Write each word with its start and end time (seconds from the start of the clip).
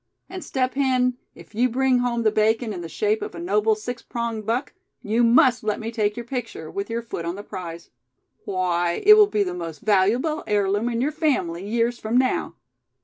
And 0.27 0.43
Step 0.43 0.73
Hen, 0.73 1.17
if 1.35 1.53
you 1.53 1.69
bring 1.69 1.99
home 1.99 2.23
the 2.23 2.31
bacon 2.31 2.73
in 2.73 2.81
the 2.81 2.89
shape 2.89 3.21
of 3.21 3.35
a 3.35 3.39
noble 3.39 3.75
six 3.75 4.01
pronged 4.01 4.47
buck, 4.47 4.73
you 5.03 5.23
must 5.23 5.63
let 5.63 5.79
me 5.79 5.91
take 5.91 6.17
your 6.17 6.25
picture, 6.25 6.71
with 6.71 6.89
your 6.89 7.03
foot 7.03 7.23
on 7.23 7.35
the 7.35 7.43
prize. 7.43 7.91
Why, 8.45 9.03
it 9.05 9.13
will 9.15 9.27
be 9.27 9.43
the 9.43 9.53
most 9.53 9.81
valuable 9.81 10.43
heirloom 10.47 10.89
in 10.89 11.01
your 11.01 11.11
family, 11.11 11.69
years 11.69 11.99
from 11.99 12.17
now. 12.17 12.55